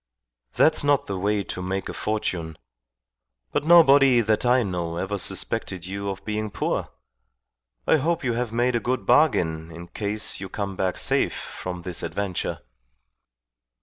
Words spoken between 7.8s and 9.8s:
I hope you have made a good bargain